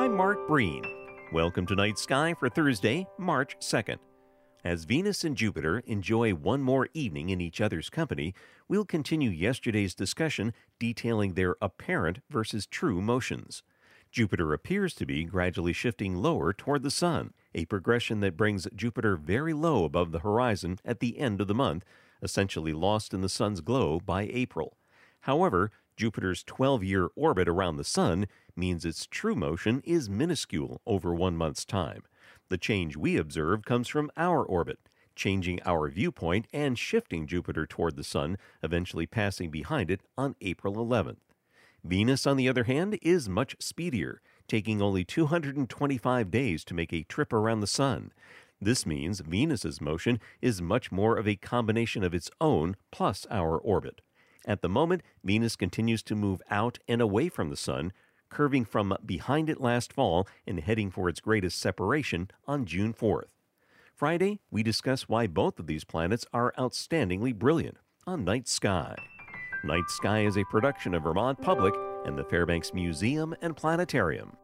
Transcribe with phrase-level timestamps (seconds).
[0.00, 0.82] I'm Mark Breen.
[1.30, 3.98] Welcome to Night Sky for Thursday, March 2nd.
[4.64, 8.32] As Venus and Jupiter enjoy one more evening in each other's company,
[8.66, 13.62] we'll continue yesterday's discussion detailing their apparent versus true motions.
[14.10, 19.16] Jupiter appears to be gradually shifting lower toward the Sun, a progression that brings Jupiter
[19.16, 21.84] very low above the horizon at the end of the month,
[22.22, 24.78] essentially lost in the Sun's glow by April.
[25.24, 25.70] However,
[26.00, 28.24] Jupiter's 12 year orbit around the Sun
[28.56, 32.04] means its true motion is minuscule over one month's time.
[32.48, 34.78] The change we observe comes from our orbit,
[35.14, 40.76] changing our viewpoint and shifting Jupiter toward the Sun, eventually passing behind it on April
[40.76, 41.18] 11th.
[41.84, 47.02] Venus, on the other hand, is much speedier, taking only 225 days to make a
[47.02, 48.10] trip around the Sun.
[48.58, 53.58] This means Venus's motion is much more of a combination of its own plus our
[53.58, 54.00] orbit.
[54.46, 57.92] At the moment, Venus continues to move out and away from the Sun,
[58.30, 63.28] curving from behind it last fall and heading for its greatest separation on June 4th.
[63.94, 68.94] Friday, we discuss why both of these planets are outstandingly brilliant on Night Sky.
[69.62, 71.74] Night Sky is a production of Vermont Public
[72.06, 74.36] and the Fairbanks Museum and Planetarium.